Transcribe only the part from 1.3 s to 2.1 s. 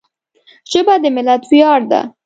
ویاړ ده